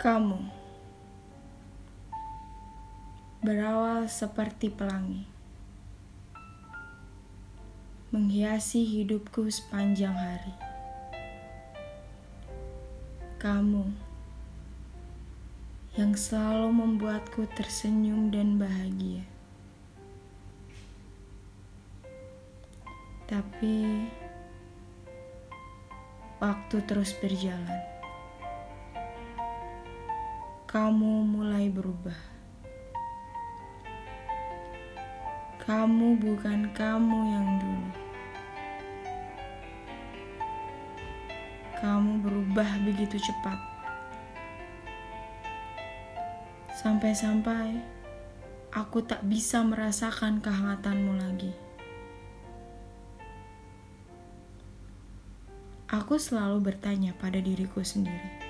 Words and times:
Kamu 0.00 0.40
berawal 3.44 4.08
seperti 4.08 4.72
pelangi, 4.72 5.28
menghiasi 8.08 8.80
hidupku 8.80 9.44
sepanjang 9.52 10.16
hari. 10.16 10.56
Kamu 13.44 13.92
yang 16.00 16.16
selalu 16.16 16.72
membuatku 16.72 17.44
tersenyum 17.52 18.32
dan 18.32 18.56
bahagia. 18.56 19.28
Tapi 23.28 24.08
waktu 26.40 26.76
terus 26.88 27.12
berjalan 27.20 27.99
kamu 30.70 31.26
mulai 31.26 31.66
berubah. 31.66 32.14
Kamu 35.66 36.14
bukan 36.22 36.70
kamu 36.70 37.18
yang 37.26 37.48
dulu. 37.58 37.90
Kamu 41.74 42.22
berubah 42.22 42.70
begitu 42.86 43.18
cepat. 43.18 43.58
Sampai-sampai 46.78 47.82
aku 48.70 49.02
tak 49.02 49.26
bisa 49.26 49.66
merasakan 49.66 50.38
kehangatanmu 50.38 51.18
lagi. 51.18 51.50
Aku 55.90 56.14
selalu 56.14 56.62
bertanya 56.62 57.10
pada 57.18 57.42
diriku 57.42 57.82
sendiri. 57.82 58.49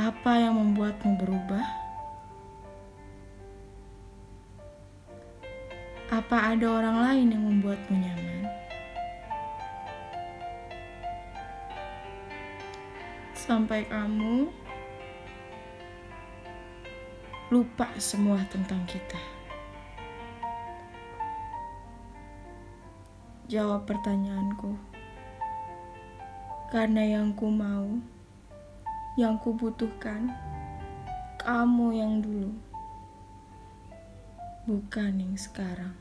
Apa 0.00 0.32
yang 0.32 0.56
membuatmu 0.56 1.12
berubah? 1.20 1.60
Apa 6.08 6.56
ada 6.56 6.64
orang 6.72 6.96
lain 7.04 7.26
yang 7.36 7.44
membuatmu 7.44 8.00
nyaman? 8.00 8.48
Sampai 13.36 13.84
kamu 13.92 14.48
lupa 17.52 17.92
semua 18.00 18.40
tentang 18.48 18.80
kita. 18.88 19.20
Jawab 23.52 23.84
pertanyaanku. 23.84 24.80
Karena 26.72 27.04
yang 27.04 27.36
ku 27.36 27.52
mau 27.52 28.00
yang 29.20 29.36
kubutuhkan 29.36 30.32
kamu 31.36 31.92
yang 31.92 32.24
dulu, 32.24 32.56
bukan 34.64 35.12
yang 35.20 35.36
sekarang. 35.36 35.92